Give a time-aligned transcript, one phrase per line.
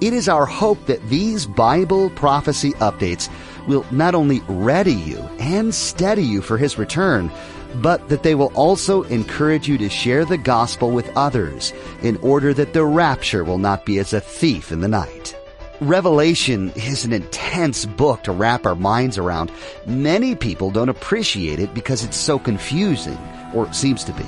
[0.00, 3.30] It is our hope that these Bible prophecy updates
[3.66, 7.30] will not only ready you and steady you for His return,
[7.76, 11.72] but that they will also encourage you to share the gospel with others
[12.02, 15.34] in order that the rapture will not be as a thief in the night.
[15.80, 19.50] Revelation is an intense book to wrap our minds around.
[19.86, 23.18] Many people don't appreciate it because it's so confusing,
[23.54, 24.24] or seems to be.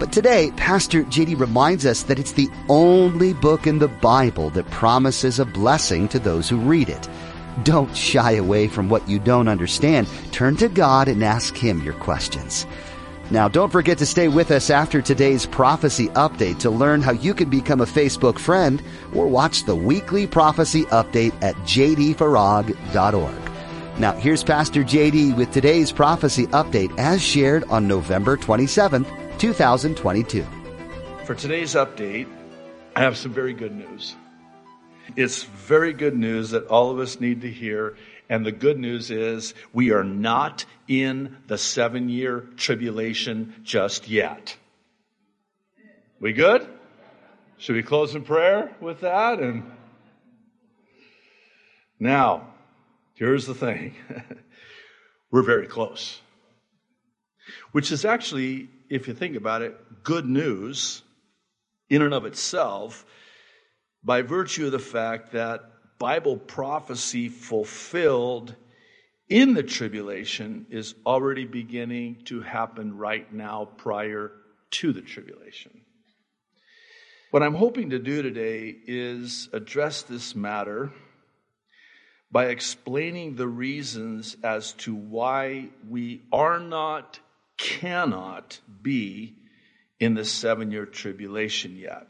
[0.00, 4.70] But today, Pastor JD reminds us that it's the only book in the Bible that
[4.70, 7.06] promises a blessing to those who read it.
[7.64, 10.08] Don't shy away from what you don't understand.
[10.32, 12.66] Turn to God and ask Him your questions.
[13.30, 17.34] Now, don't forget to stay with us after today's prophecy update to learn how you
[17.34, 18.82] can become a Facebook friend
[19.14, 23.50] or watch the weekly prophecy update at jdfarag.org.
[24.00, 30.44] Now, here's Pastor JD with today's prophecy update as shared on November 27th, 2022.
[31.24, 32.28] For today's update,
[32.94, 34.14] I have some very good news.
[35.16, 37.96] It's very good news that all of us need to hear.
[38.28, 44.58] And the good news is we are not in the seven year tribulation just yet.
[46.20, 46.68] We good?
[47.56, 49.38] Should we close in prayer with that?
[49.38, 49.72] And
[51.98, 52.52] now,
[53.14, 53.94] here's the thing.
[55.30, 56.20] We're very close.
[57.72, 61.02] Which is actually if you think about it, good news
[61.88, 63.06] in and of itself
[64.02, 65.62] by virtue of the fact that
[65.98, 68.54] Bible prophecy fulfilled
[69.28, 74.32] in the tribulation is already beginning to happen right now prior
[74.70, 75.82] to the tribulation.
[77.30, 80.90] What I'm hoping to do today is address this matter
[82.32, 87.20] by explaining the reasons as to why we are not
[87.60, 89.36] cannot be
[90.00, 92.08] in the seven year tribulation yet.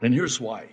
[0.00, 0.70] And here's why.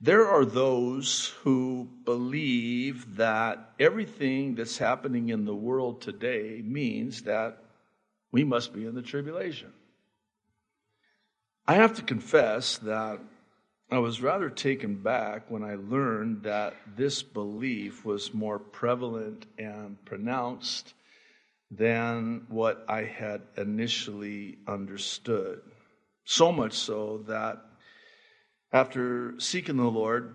[0.00, 7.58] There are those who believe that everything that's happening in the world today means that
[8.30, 9.72] we must be in the tribulation.
[11.66, 13.20] I have to confess that
[13.90, 20.04] I was rather taken back when I learned that this belief was more prevalent and
[20.04, 20.94] pronounced
[21.72, 25.62] than what I had initially understood.
[26.24, 27.62] So much so that
[28.72, 30.34] after seeking the Lord,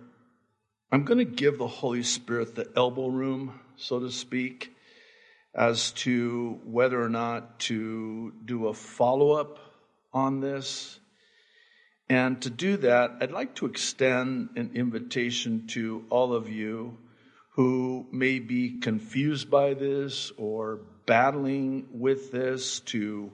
[0.92, 4.76] I'm going to give the Holy Spirit the elbow room, so to speak,
[5.54, 9.60] as to whether or not to do a follow up
[10.14, 11.00] on this.
[12.10, 16.98] And to do that, I'd like to extend an invitation to all of you
[17.52, 23.32] who may be confused by this or battling with this to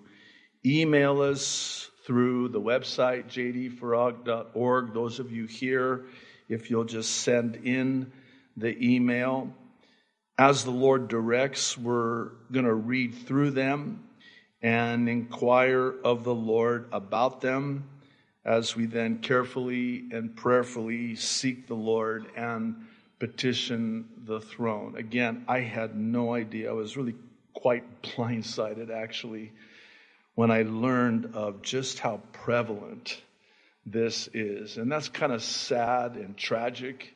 [0.66, 4.94] email us through the website jdfarag.org.
[4.94, 6.06] Those of you here,
[6.48, 8.14] if you'll just send in
[8.56, 9.54] the email.
[10.38, 14.04] As the Lord directs, we're going to read through them
[14.62, 17.90] and inquire of the Lord about them
[18.46, 22.88] as we then carefully and prayerfully seek the Lord and
[23.20, 24.96] petition the throne.
[24.98, 26.70] Again, I had no idea.
[26.70, 27.16] I was really
[27.54, 29.52] quite blindsided actually
[30.36, 33.22] when I learned of just how prevalent
[33.86, 34.78] this is.
[34.78, 37.14] And that's kind of sad and tragic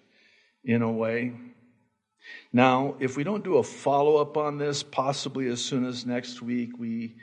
[0.64, 1.34] in a way.
[2.52, 6.42] Now, if we don't do a follow up on this, possibly as soon as next
[6.42, 7.16] week, we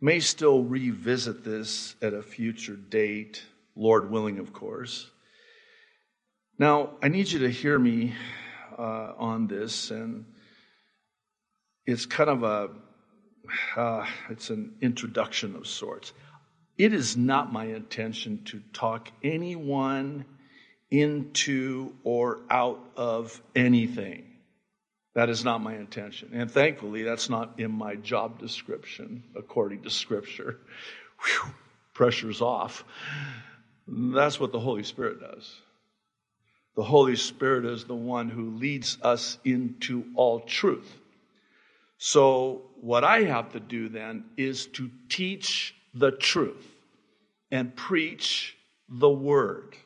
[0.00, 3.42] may still revisit this at a future date,
[3.76, 5.10] Lord willing, of course.
[6.58, 8.14] Now, I need you to hear me
[8.76, 10.24] uh, on this, and
[11.88, 12.68] it's kind of a
[13.76, 16.12] uh, it's an introduction of sorts.
[16.76, 20.26] It is not my intention to talk anyone
[20.90, 24.26] into or out of anything.
[25.14, 26.32] That is not my intention.
[26.34, 30.58] And thankfully, that's not in my job description, according to Scripture.
[31.24, 31.54] Whew,
[31.94, 32.84] pressure's off.
[33.88, 35.58] That's what the Holy Spirit does.
[36.76, 41.00] The Holy Spirit is the one who leads us into all truth.
[41.98, 46.66] So, what I have to do then is to teach the truth
[47.50, 48.56] and preach
[48.88, 49.76] the word.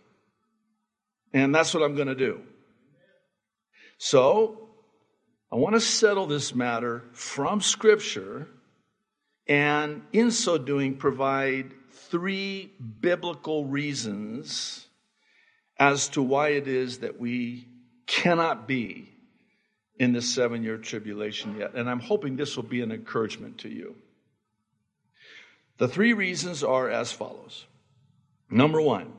[1.33, 2.43] And that's what I'm going to do.
[3.97, 4.69] So,
[5.51, 8.47] I want to settle this matter from Scripture
[9.47, 14.87] and, in so doing, provide three biblical reasons
[15.79, 17.67] as to why it is that we
[18.07, 19.12] cannot be
[20.03, 21.75] in this seven year tribulation yet.
[21.75, 23.95] And I'm hoping this will be an encouragement to you.
[25.79, 27.65] The three reasons are as follows.
[28.51, 29.13] Number one,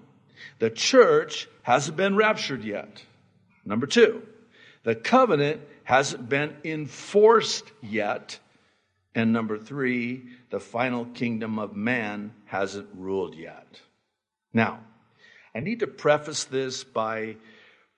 [0.60, 3.02] the church hasn't been raptured yet.
[3.64, 4.24] Number two,
[4.84, 8.38] the covenant hasn't been enforced yet.
[9.16, 13.80] And number three, the final kingdom of man hasn't ruled yet.
[14.52, 14.82] Now,
[15.56, 17.38] I need to preface this by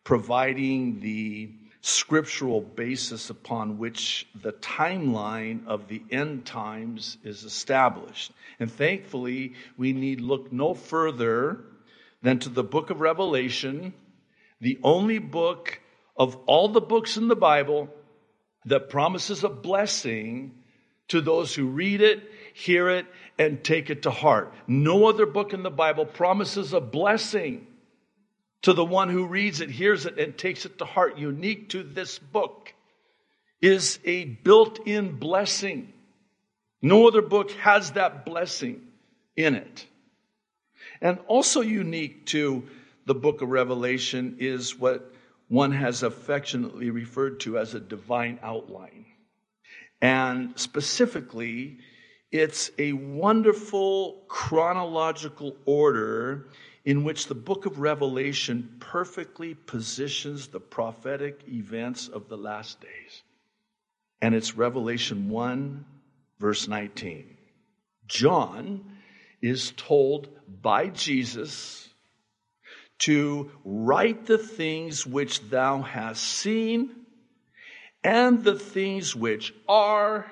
[0.03, 1.49] providing the
[1.85, 8.31] scriptural basis upon which the timeline of the end times is established.
[8.59, 11.63] And thankfully, we need look no further
[12.23, 13.93] than to the book of Revelation,
[14.59, 15.79] the only book
[16.17, 17.93] of all the books in the Bible
[18.65, 20.55] that promises a blessing
[21.09, 22.23] to those who read it,
[22.55, 23.05] hear it,
[23.37, 24.51] and take it to heart.
[24.65, 27.67] No other book in the Bible promises a blessing
[28.65, 31.83] to the one who reads it, hears it, and takes it to heart, unique to
[31.83, 32.73] this book,
[33.61, 35.93] is a built in blessing.
[36.81, 38.81] No other book has that blessing
[39.37, 39.85] in it.
[40.99, 42.63] And also unique to
[43.05, 45.13] the book of Revelation is what
[45.47, 49.05] one has affectionately referred to as a divine outline.
[50.01, 51.77] And specifically,
[52.31, 56.47] it's a wonderful chronological order
[56.85, 63.23] in which the book of Revelation perfectly positions the prophetic events of the last days.
[64.21, 65.83] And it's Revelation 1,
[66.39, 67.37] verse 19.
[68.07, 68.85] John
[69.41, 70.29] is told
[70.61, 71.89] by Jesus
[72.99, 76.91] to write the things which thou hast seen,
[78.03, 80.31] and the things which are,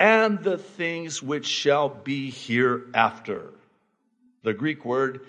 [0.00, 3.52] and the things which shall be hereafter.
[4.42, 5.20] The Greek word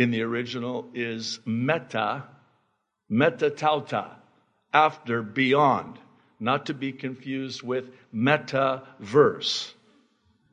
[0.00, 2.24] in the original is meta,
[3.12, 4.12] metatauta,
[4.72, 5.98] after, beyond,
[6.40, 9.74] not to be confused with metaverse.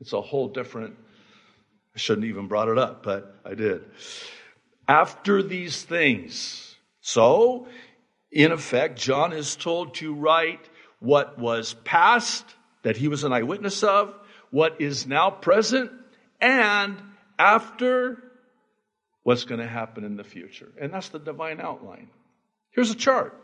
[0.02, 0.96] It's a whole different,
[1.94, 3.86] I shouldn't even brought it up, but I did.
[4.86, 6.76] After these things.
[7.00, 7.68] So,
[8.30, 10.68] in effect, John is told to write
[10.98, 12.44] what was past,
[12.82, 14.14] that he was an eyewitness of,
[14.50, 15.90] what is now present,
[16.38, 16.98] and
[17.38, 18.27] after
[19.28, 20.72] what's going to happen in the future.
[20.80, 22.08] And that's the divine outline.
[22.70, 23.38] Here's a chart.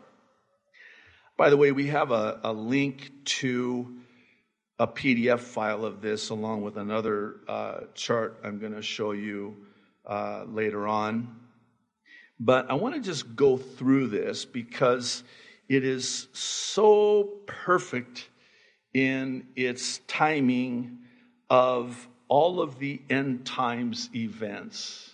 [1.37, 3.95] By the way, we have a, a link to
[4.79, 9.57] a PDF file of this along with another uh, chart I'm going to show you
[10.07, 11.35] uh, later on.
[12.39, 15.23] But I want to just go through this because
[15.69, 18.27] it is so perfect
[18.91, 20.97] in its timing
[21.47, 25.11] of all of the end times events.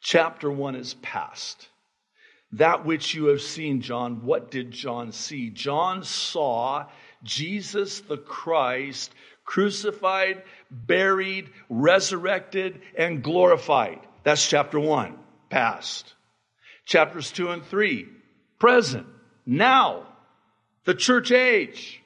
[0.00, 1.68] Chapter 1 is past.
[2.52, 5.50] That which you have seen, John, what did John see?
[5.50, 6.86] John saw
[7.22, 9.12] Jesus the Christ
[9.44, 14.00] crucified, buried, resurrected, and glorified.
[14.22, 15.16] That's chapter 1,
[15.50, 16.14] past.
[16.84, 18.06] Chapters 2 and 3,
[18.58, 19.06] present,
[19.44, 20.06] now,
[20.84, 22.02] the church age.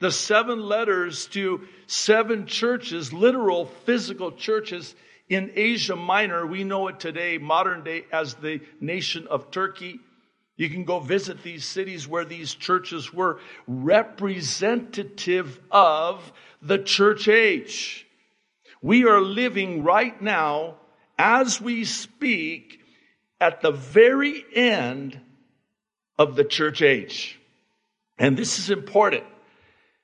[0.00, 4.94] The seven letters to seven churches, literal physical churches
[5.30, 10.00] in Asia Minor, we know it today, modern day, as the nation of Turkey.
[10.56, 18.06] You can go visit these cities where these churches were representative of the church age.
[18.82, 20.74] We are living right now,
[21.16, 22.80] as we speak,
[23.40, 25.18] at the very end
[26.18, 27.38] of the church age.
[28.18, 29.24] And this is important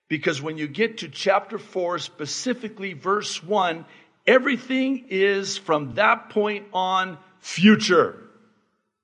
[0.08, 3.84] because when you get to chapter 4, specifically verse 1,
[4.26, 8.18] Everything is from that point on future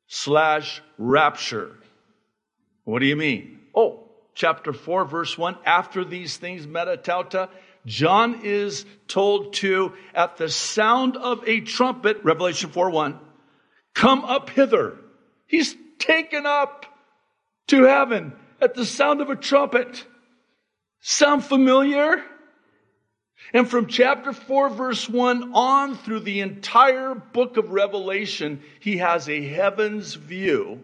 [0.09, 1.77] slash rapture.
[2.85, 3.61] What do you mean?
[3.75, 5.57] Oh, chapter 4, verse 1.
[5.65, 7.49] After these things, metatauta,
[7.87, 13.19] John is told to, at the sound of a trumpet, Revelation 4 1,
[13.95, 14.97] come up hither.
[15.47, 16.87] He's taken up
[17.69, 20.05] to heaven at the sound of a trumpet.
[21.01, 22.23] Sound familiar?
[23.53, 29.29] And from chapter 4, verse 1 on through the entire book of Revelation, he has
[29.29, 30.83] a heaven's view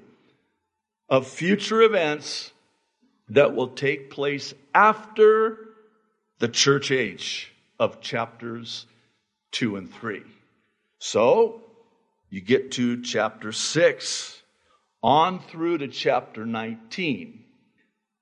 [1.08, 2.52] of future events
[3.30, 5.68] that will take place after
[6.38, 8.86] the church age of chapters
[9.52, 10.22] 2 and 3.
[10.98, 11.62] So,
[12.30, 14.42] you get to chapter 6
[15.02, 17.44] on through to chapter 19.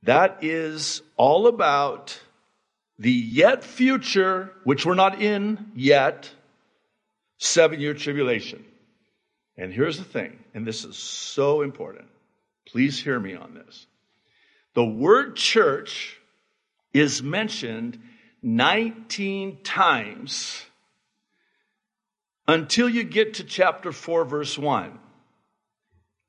[0.02, 2.20] That is all about
[2.98, 6.30] the yet future, which we're not in yet,
[7.38, 8.64] seven year tribulation.
[9.56, 12.08] And here's the thing, and this is so important.
[12.66, 13.86] Please hear me on this.
[14.74, 16.18] The word church
[16.92, 17.98] is mentioned
[18.42, 20.64] 19 times
[22.46, 24.98] until you get to chapter 4, verse 1.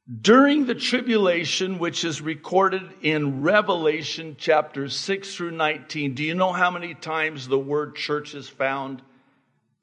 [0.10, 6.54] During the tribulation, which is recorded in Revelation chapters 6 through 19, do you know
[6.54, 9.02] how many times the word church is found?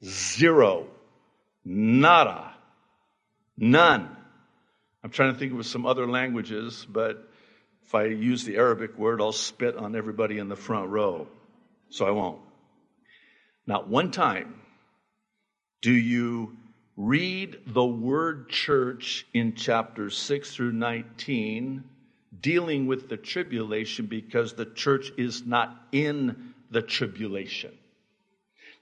[0.03, 0.87] Zero.
[1.63, 2.53] Nada.
[3.55, 4.15] None.
[5.03, 7.29] I'm trying to think of some other languages, but
[7.85, 11.27] if I use the Arabic word, I'll spit on everybody in the front row.
[11.89, 12.41] So I won't.
[13.67, 14.59] Not one time
[15.81, 16.57] do you
[16.97, 21.83] read the word church in chapters 6 through 19
[22.41, 27.71] dealing with the tribulation because the church is not in the tribulation.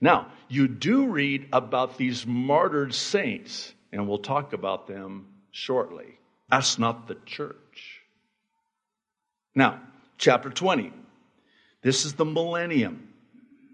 [0.01, 6.17] Now, you do read about these martyred saints, and we'll talk about them shortly.
[6.49, 8.01] That's not the church.
[9.55, 9.81] Now,
[10.17, 10.91] chapter 20.
[11.81, 13.09] This is the millennium,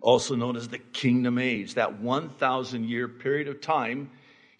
[0.01, 4.09] also known as the kingdom age, that 1,000 year period of time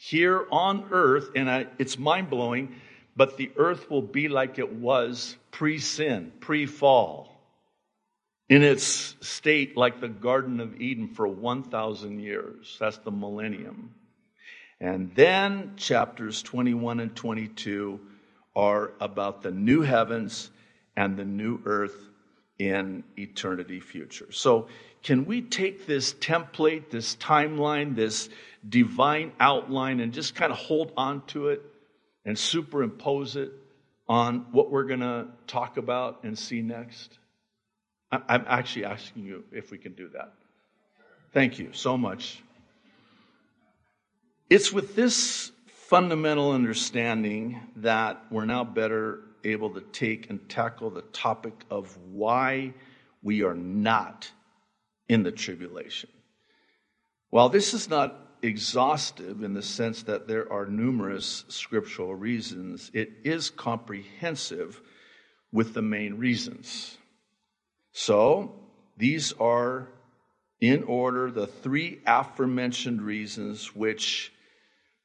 [0.02, 2.74] here on earth, and I, it's mind blowing,
[3.18, 7.30] but the earth will be like it was pre sin, pre fall,
[8.48, 12.78] in its state like the Garden of Eden for 1,000 years.
[12.80, 13.94] That's the millennium.
[14.80, 18.00] And then chapters 21 and 22
[18.56, 20.50] are about the new heavens
[20.96, 22.10] and the new earth
[22.58, 24.32] in eternity future.
[24.32, 24.70] So,
[25.02, 28.30] can we take this template, this timeline, this
[28.68, 31.62] divine outline, and just kind of hold on to it
[32.26, 33.52] and superimpose it
[34.08, 37.18] on what we're going to talk about and see next?
[38.12, 40.34] I'm actually asking you if we can do that.
[41.32, 42.42] Thank you so much.
[44.50, 51.04] It's with this fundamental understanding that we're now better able to take and tackle the
[51.04, 52.74] topic of why
[53.22, 54.32] we are not
[55.08, 56.10] in the tribulation.
[57.30, 63.12] While this is not exhaustive in the sense that there are numerous scriptural reasons, it
[63.24, 64.82] is comprehensive
[65.52, 66.98] with the main reasons.
[67.92, 68.54] So,
[68.98, 69.88] these are
[70.62, 74.32] in order the three aforementioned reasons which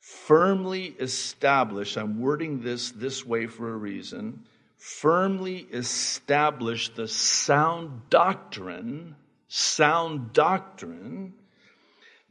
[0.01, 4.45] firmly establish, I'm wording this this way for a reason,
[4.77, 9.17] firmly establish the sound doctrine,
[9.49, 11.35] sound doctrine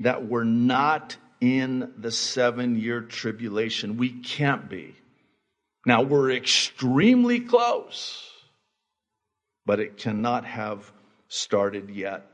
[0.04, 3.98] that we're not in the seven year tribulation.
[3.98, 4.96] We can't be.
[5.86, 8.30] Now we're extremely close,
[9.66, 10.92] but it cannot have
[11.28, 12.28] started yet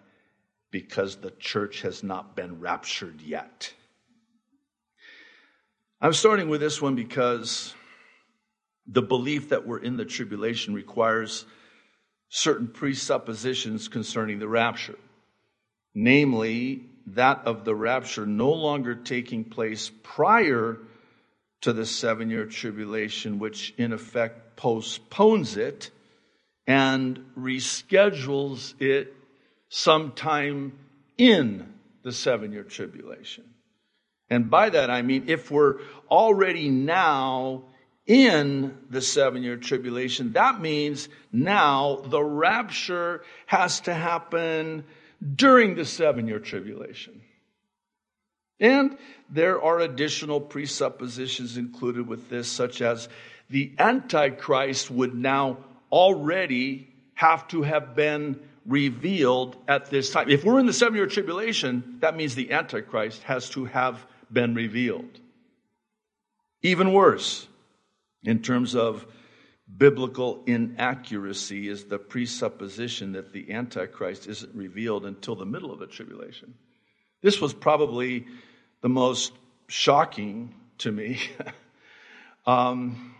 [0.71, 3.73] because the church has not been raptured yet.
[6.01, 7.73] I'm starting with this one because
[8.85, 11.45] the belief that we're in the tribulation requires
[12.29, 14.97] certain presuppositions concerning the rapture.
[15.95, 20.78] Namely, that of the rapture no longer taking place prior
[21.62, 25.92] to the seven year tribulation, which in effect postpones it
[26.68, 29.13] and reschedules it
[29.70, 30.74] sometime
[31.18, 31.74] in
[32.04, 33.44] the seven year tribulation.
[34.30, 37.63] And by that I mean if we're already now
[38.06, 44.84] in the seven year tribulation, that means now the rapture has to happen
[45.35, 47.21] during the seven year tribulation.
[48.59, 48.97] And
[49.29, 53.07] there are additional presuppositions included with this, such as
[53.49, 55.57] the Antichrist would now
[55.91, 60.29] already have to have been revealed at this time.
[60.29, 64.53] If we're in the seven year tribulation, that means the Antichrist has to have been
[64.53, 65.19] revealed.
[66.61, 67.47] Even worse,
[68.23, 69.05] in terms of
[69.77, 75.88] biblical inaccuracy, is the presupposition that the Antichrist isn't revealed until the middle of the
[75.88, 76.53] tribulation.
[77.21, 78.25] This was probably
[78.81, 79.33] the most
[79.67, 81.19] shocking to me.
[82.45, 83.15] um,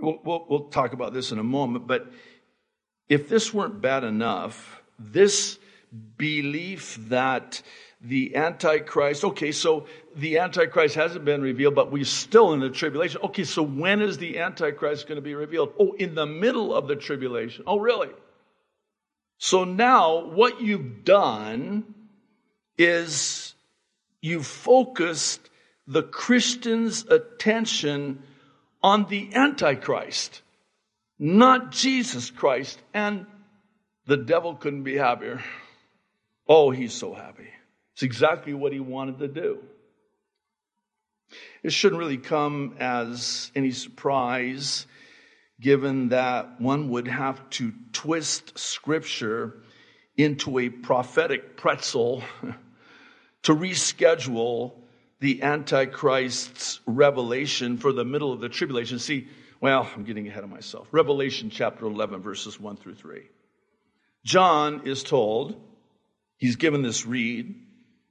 [0.00, 2.12] we'll, we'll, we'll talk about this in a moment, but
[3.08, 5.58] if this weren't bad enough, this
[6.16, 7.62] belief that
[8.02, 9.24] the Antichrist.
[9.24, 13.20] Okay, so the Antichrist hasn't been revealed, but we're still in the tribulation.
[13.24, 15.72] Okay, so when is the Antichrist going to be revealed?
[15.78, 17.64] Oh, in the middle of the tribulation.
[17.66, 18.10] Oh, really?
[19.38, 21.94] So now what you've done
[22.78, 23.54] is
[24.20, 25.50] you've focused
[25.86, 28.22] the Christian's attention
[28.82, 30.40] on the Antichrist,
[31.18, 32.80] not Jesus Christ.
[32.94, 33.26] And
[34.06, 35.42] the devil couldn't be happier.
[36.48, 37.48] Oh, he's so happy.
[38.00, 39.58] It's exactly what he wanted to do.
[41.62, 44.86] It shouldn't really come as any surprise,
[45.60, 49.60] given that one would have to twist scripture
[50.16, 52.22] into a prophetic pretzel
[53.42, 54.72] to reschedule
[55.18, 58.98] the Antichrist's revelation for the middle of the tribulation.
[58.98, 59.28] See,
[59.60, 60.88] well, I'm getting ahead of myself.
[60.90, 63.28] Revelation chapter 11, verses 1 through 3.
[64.24, 65.54] John is told,
[66.38, 67.66] he's given this reed.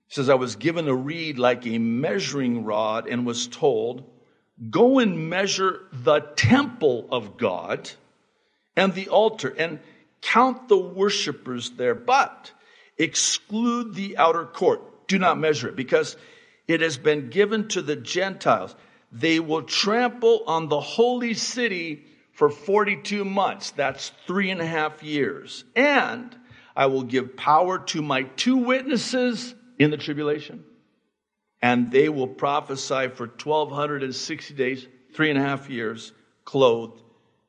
[0.09, 4.03] Says, I was given a reed like a measuring rod and was told,
[4.69, 7.89] Go and measure the temple of God
[8.75, 9.79] and the altar and
[10.21, 12.51] count the worshippers there, but
[12.97, 15.07] exclude the outer court.
[15.07, 16.17] Do not measure it because
[16.67, 18.75] it has been given to the Gentiles.
[19.11, 23.71] They will trample on the holy city for 42 months.
[23.71, 25.63] That's three and a half years.
[25.75, 26.35] And
[26.75, 30.63] I will give power to my two witnesses in the tribulation.
[31.61, 36.13] And they will prophesy for 1260 days, three and a half years,
[36.45, 37.01] clothed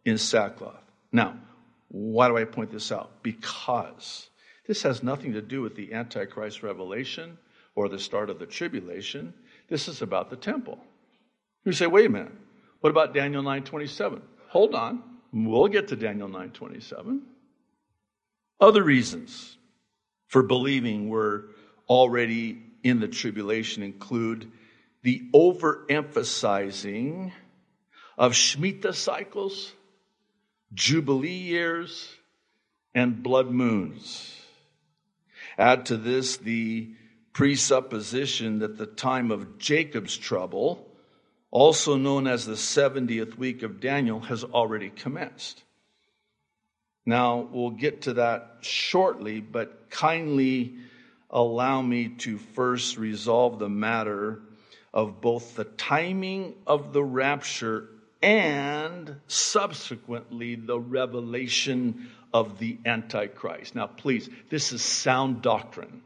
[0.04, 0.82] in sackcloth.
[1.12, 1.36] Now,
[1.88, 3.22] why do I point this out?
[3.22, 4.28] Because
[4.66, 7.36] this has nothing to do with the Antichrist revelation
[7.74, 9.34] or the start of the tribulation.
[9.68, 10.78] This is about the temple.
[11.64, 12.32] You say, wait a minute.
[12.80, 14.22] What about Daniel 9:27?
[14.48, 15.02] Hold on.
[15.32, 17.20] We'll get to Daniel 9:27.
[18.60, 19.56] Other reasons
[20.26, 21.44] for believing we're
[21.90, 24.50] already in the tribulation include
[25.02, 27.32] the overemphasizing
[28.16, 29.72] of Shemitah cycles,
[30.72, 32.08] Jubilee years,
[32.94, 34.40] and blood moons.
[35.58, 36.94] Add to this the
[37.34, 40.86] presupposition that the time of Jacob's trouble
[41.50, 45.62] also known as the 70th week of Daniel, has already commenced.
[47.04, 50.76] Now, we'll get to that shortly, but kindly
[51.30, 54.40] allow me to first resolve the matter
[54.92, 57.88] of both the timing of the rapture
[58.22, 63.74] and subsequently the revelation of the Antichrist.
[63.74, 66.02] Now, please, this is sound doctrine.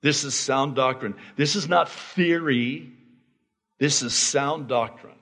[0.00, 1.14] This is sound doctrine.
[1.36, 2.90] This is not theory.
[3.78, 5.14] This is sound doctrine.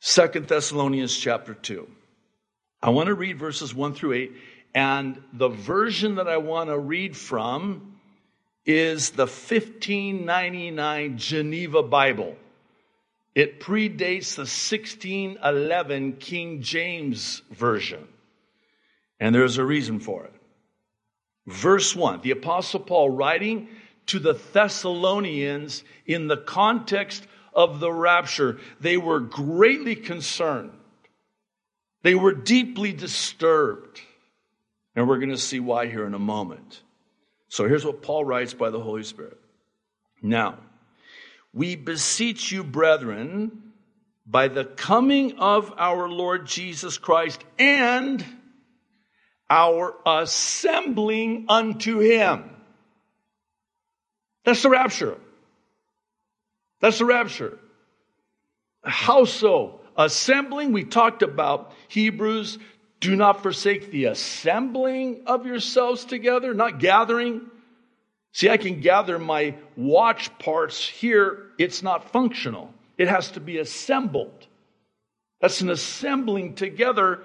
[0.00, 1.88] Second Thessalonians chapter 2.
[2.82, 4.32] I want to read verses 1 through 8,
[4.74, 7.94] and the version that I want to read from
[8.66, 12.36] is the 1599 Geneva Bible.
[13.34, 18.06] It predates the 1611 King James Version.
[19.20, 20.32] And there's a reason for it.
[21.46, 23.68] Verse 1 The Apostle Paul writing
[24.06, 28.58] to the Thessalonians in the context of the rapture.
[28.80, 30.72] They were greatly concerned.
[32.02, 34.00] They were deeply disturbed.
[34.96, 36.82] And we're going to see why here in a moment.
[37.48, 39.38] So here's what Paul writes by the Holy Spirit.
[40.22, 40.58] Now,
[41.52, 43.72] we beseech you, brethren,
[44.26, 48.24] by the coming of our Lord Jesus Christ and
[49.50, 52.50] our assembling unto him.
[54.44, 55.16] That's the rapture.
[56.80, 57.58] That's the rapture.
[58.82, 59.80] How so?
[59.96, 62.58] Assembling, we talked about Hebrews,
[63.04, 67.42] do not forsake the assembling of yourselves together, not gathering.
[68.32, 72.72] See, I can gather my watch parts here, it's not functional.
[72.96, 74.46] It has to be assembled.
[75.40, 77.24] That's an assembling together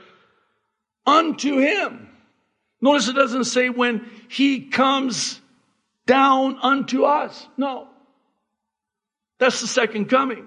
[1.05, 2.09] unto Him.
[2.81, 5.39] Notice it doesn't say when He comes
[6.05, 7.47] down unto us.
[7.55, 7.87] No.
[9.39, 10.45] That's the second coming.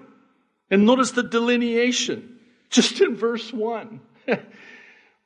[0.69, 2.37] And notice the delineation
[2.69, 3.99] just in verse 1.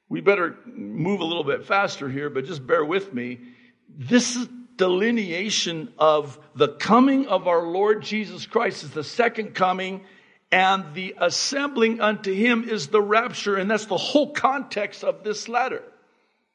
[0.09, 3.39] we better move a little bit faster here, but just bear with me.
[3.89, 10.05] This delineation of the coming of our Lord Jesus Christ is the second coming,
[10.51, 15.49] and the assembling unto him is the rapture, and that's the whole context of this
[15.49, 15.83] letter.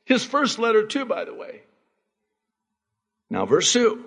[0.04, 1.62] His first letter, too, by the way.
[3.28, 4.06] Now, verse 2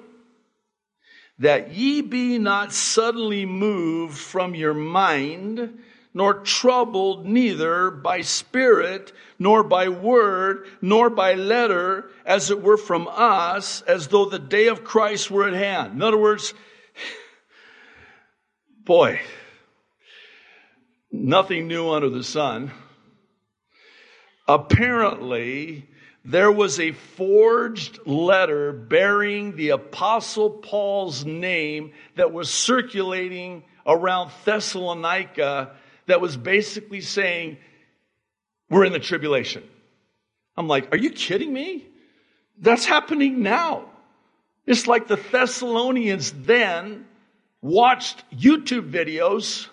[1.39, 5.79] that ye be not suddenly moved from your mind,
[6.15, 13.06] nor troubled neither by spirit, nor by word, nor by letter, as it were from
[13.12, 15.93] us, as though the day of Christ were at hand.
[15.95, 16.54] In other words,
[18.86, 19.19] boy,
[21.12, 22.71] nothing new under the sun.
[24.47, 25.89] Apparently,
[26.23, 35.75] there was a forged letter bearing the Apostle Paul's name that was circulating around Thessalonica
[36.07, 37.57] that was basically saying,
[38.69, 39.63] we're in the tribulation.
[40.57, 41.85] I'm like, are you kidding me?
[42.57, 43.85] That's happening now.
[44.65, 47.05] It's like the Thessalonians then
[47.61, 49.67] watched YouTube videos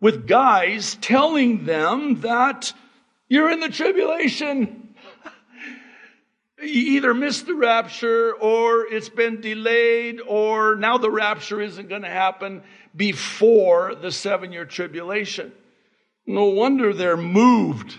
[0.00, 2.72] with guys telling them that
[3.28, 4.89] you're in the tribulation.
[6.62, 12.08] Either missed the rapture or it's been delayed or now the rapture isn't going to
[12.08, 12.62] happen
[12.94, 15.52] before the seven year tribulation.
[16.26, 17.96] No wonder they're moved,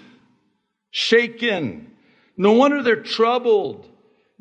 [0.89, 1.91] shaken.
[2.38, 3.88] No wonder they're troubled,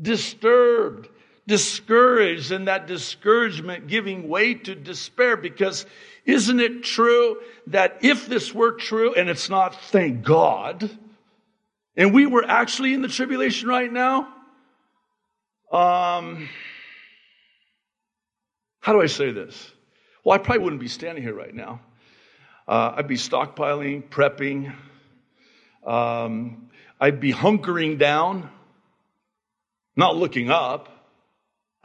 [0.01, 1.09] disturbed,
[1.47, 5.87] discouraged, and that discouragement giving way to despair because
[6.25, 10.91] isn't it true that if this were true, and it's not, thank God,
[12.01, 14.21] and we were actually in the tribulation right now,
[15.71, 16.49] um,
[18.81, 19.71] how do I say this?
[20.25, 21.83] Well, I probably wouldn't be standing here right now.
[22.67, 24.75] Uh, I'd be stockpiling, prepping.
[25.87, 28.49] Um, I'd be hunkering down,
[29.95, 30.89] not looking up.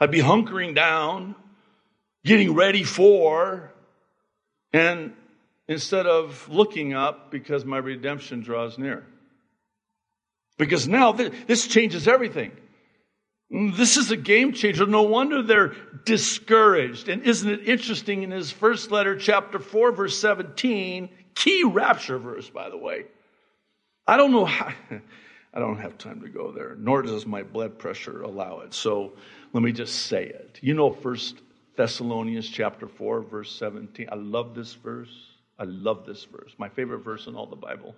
[0.00, 1.34] I'd be hunkering down,
[2.24, 3.70] getting ready for,
[4.72, 5.12] and
[5.68, 9.04] instead of looking up because my redemption draws near.
[10.58, 12.52] Because now this changes everything.
[13.52, 14.86] Mm, this is a game changer.
[14.86, 17.08] No wonder they're discouraged.
[17.08, 22.48] And isn't it interesting in his first letter, chapter 4, verse 17, key rapture verse,
[22.48, 23.04] by the way.
[24.06, 24.72] I don't know how,
[25.54, 28.74] I don't have time to go there, nor does my blood pressure allow it.
[28.74, 29.12] So
[29.52, 30.58] let me just say it.
[30.62, 31.40] You know, First
[31.76, 34.08] Thessalonians chapter 4, verse 17.
[34.10, 35.14] I love this verse.
[35.58, 36.52] I love this verse.
[36.58, 37.94] My favorite verse in all the Bible,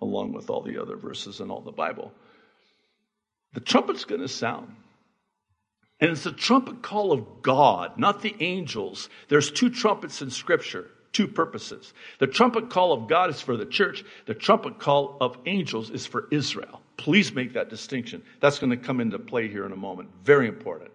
[0.00, 2.12] along with all the other verses in all the Bible.
[3.54, 4.74] The trumpet's going to sound.
[6.00, 9.08] And it's the trumpet call of God, not the angels.
[9.28, 11.92] There's two trumpets in Scripture, two purposes.
[12.20, 16.06] The trumpet call of God is for the church, the trumpet call of angels is
[16.06, 16.80] for Israel.
[16.96, 18.22] Please make that distinction.
[18.40, 20.10] That's going to come into play here in a moment.
[20.22, 20.92] Very important.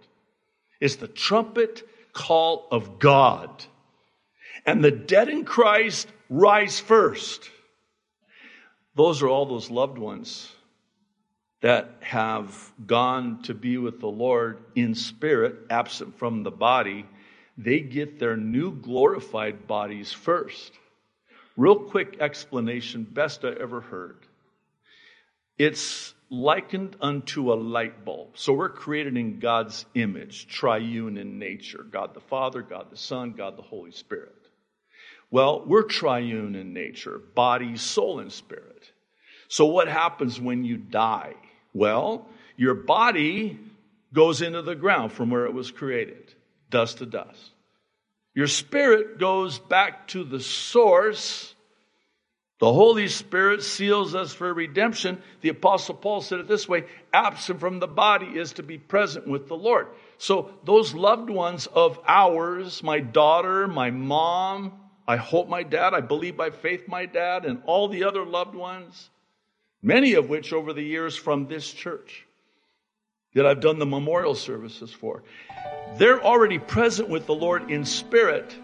[0.80, 3.66] It's the trumpet call of God.
[4.66, 7.50] And the dead in Christ rise first.
[8.96, 10.52] Those are all those loved ones
[11.62, 17.06] that have gone to be with the Lord in spirit, absent from the body,
[17.58, 20.74] they get their new glorified bodies first.
[21.56, 24.18] Real quick explanation, best I ever heard.
[25.58, 28.38] It's likened unto a light bulb.
[28.38, 33.34] So we're created in God's image, triune in nature God the Father, God the Son,
[33.34, 34.36] God the Holy Spirit.
[35.34, 38.92] Well, we're triune in nature body, soul, and spirit.
[39.48, 41.34] So what happens when you die?
[41.74, 43.60] Well, your body
[44.14, 46.32] goes into the ground from where it was created,
[46.70, 47.50] dust to dust.
[48.36, 51.56] Your spirit goes back to the source.
[52.60, 55.20] The Holy Spirit seals us for redemption.
[55.42, 59.28] The Apostle Paul said it this way absent from the body is to be present
[59.28, 59.88] with the Lord.
[60.20, 64.74] So, those loved ones of ours, my daughter, my mom,
[65.08, 68.56] I hope my dad, I believe by faith my dad, and all the other loved
[68.56, 69.10] ones,
[69.82, 72.26] many of which over the years from this church
[73.34, 75.24] that I've done the memorial services for.
[75.98, 78.56] They're already present with the Lord in spirit.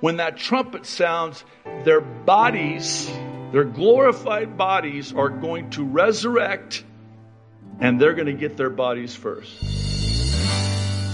[0.00, 1.44] When that trumpet sounds,
[1.84, 3.10] their bodies,
[3.52, 6.84] their glorified bodies, are going to resurrect
[7.80, 9.52] and they're going to get their bodies first.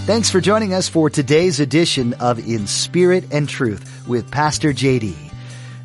[0.05, 5.15] Thanks for joining us for today's edition of In Spirit and Truth with Pastor JD.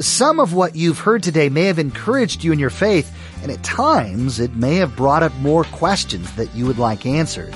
[0.01, 3.63] Some of what you've heard today may have encouraged you in your faith and at
[3.63, 7.55] times it may have brought up more questions that you would like answered.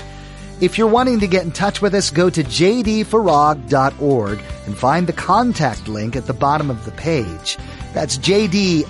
[0.60, 5.12] If you're wanting to get in touch with us, go to jdfarag.org and find the
[5.12, 7.58] contact link at the bottom of the page.
[7.92, 8.84] That's jdfarag.org.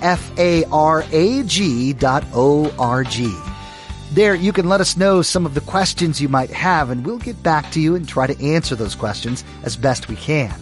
[4.11, 7.17] There, you can let us know some of the questions you might have, and we'll
[7.17, 10.53] get back to you and try to answer those questions as best we can.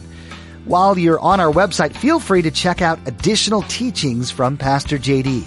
[0.66, 5.46] While you're on our website, feel free to check out additional teachings from Pastor JD.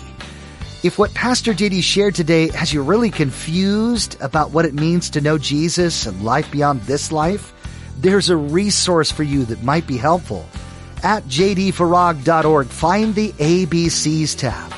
[0.83, 5.23] If what Pastor JD shared today has you really confused about what it means to
[5.23, 7.55] know Jesus and life beyond this life,
[7.99, 10.45] there's a resource for you that might be helpful.
[11.03, 14.71] At jdfarag.org, find the ABCs tab.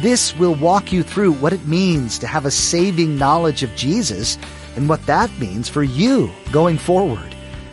[0.00, 4.38] This will walk you through what it means to have a saving knowledge of Jesus
[4.74, 7.31] and what that means for you going forward.